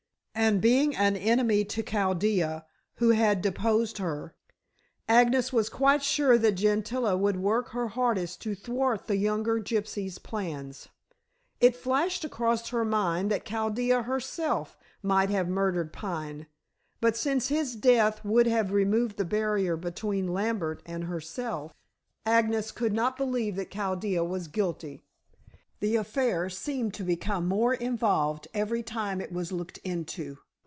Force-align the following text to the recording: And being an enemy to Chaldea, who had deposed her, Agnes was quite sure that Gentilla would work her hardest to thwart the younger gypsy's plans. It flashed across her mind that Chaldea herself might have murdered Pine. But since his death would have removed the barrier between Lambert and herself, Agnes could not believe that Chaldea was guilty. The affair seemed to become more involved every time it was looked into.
And 0.33 0.61
being 0.61 0.95
an 0.95 1.15
enemy 1.17 1.65
to 1.65 1.83
Chaldea, 1.83 2.65
who 2.95 3.09
had 3.09 3.41
deposed 3.41 3.97
her, 3.99 4.33
Agnes 5.07 5.51
was 5.53 5.67
quite 5.69 6.01
sure 6.01 6.37
that 6.37 6.53
Gentilla 6.55 7.15
would 7.17 7.35
work 7.37 7.69
her 7.71 7.89
hardest 7.89 8.41
to 8.43 8.55
thwart 8.55 9.05
the 9.05 9.17
younger 9.17 9.59
gypsy's 9.59 10.17
plans. 10.17 10.87
It 11.59 11.75
flashed 11.75 12.23
across 12.23 12.69
her 12.69 12.85
mind 12.85 13.29
that 13.29 13.45
Chaldea 13.45 14.03
herself 14.03 14.77
might 15.03 15.29
have 15.29 15.49
murdered 15.49 15.93
Pine. 15.93 16.47
But 17.01 17.15
since 17.17 17.49
his 17.49 17.75
death 17.75 18.23
would 18.25 18.47
have 18.47 18.71
removed 18.71 19.17
the 19.17 19.25
barrier 19.25 19.75
between 19.75 20.29
Lambert 20.33 20.81
and 20.85 21.03
herself, 21.03 21.73
Agnes 22.25 22.71
could 22.71 22.93
not 22.93 23.17
believe 23.17 23.57
that 23.57 23.69
Chaldea 23.69 24.23
was 24.23 24.47
guilty. 24.47 25.03
The 25.79 25.95
affair 25.95 26.47
seemed 26.47 26.93
to 26.93 27.03
become 27.03 27.47
more 27.47 27.73
involved 27.73 28.47
every 28.53 28.83
time 28.83 29.19
it 29.19 29.31
was 29.31 29.51
looked 29.51 29.79
into. 29.79 30.37